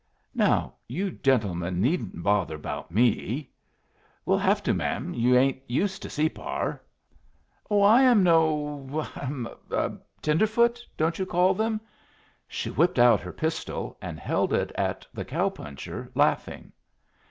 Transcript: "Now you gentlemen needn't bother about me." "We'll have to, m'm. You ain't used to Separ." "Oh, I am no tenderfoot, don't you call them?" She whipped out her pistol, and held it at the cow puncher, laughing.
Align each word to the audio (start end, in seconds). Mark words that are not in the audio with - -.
"Now 0.33 0.73
you 0.87 1.11
gentlemen 1.11 1.79
needn't 1.79 2.23
bother 2.23 2.55
about 2.55 2.89
me." 2.89 3.51
"We'll 4.25 4.39
have 4.39 4.63
to, 4.63 4.73
m'm. 4.73 5.13
You 5.13 5.37
ain't 5.37 5.61
used 5.67 6.01
to 6.01 6.09
Separ." 6.09 6.81
"Oh, 7.69 7.81
I 7.83 8.01
am 8.01 8.23
no 8.23 9.05
tenderfoot, 10.23 10.83
don't 10.97 11.19
you 11.19 11.27
call 11.27 11.53
them?" 11.53 11.81
She 12.47 12.71
whipped 12.71 12.97
out 12.97 13.21
her 13.21 13.31
pistol, 13.31 13.95
and 14.01 14.19
held 14.19 14.53
it 14.53 14.71
at 14.73 15.05
the 15.13 15.23
cow 15.23 15.49
puncher, 15.49 16.11
laughing. 16.15 16.71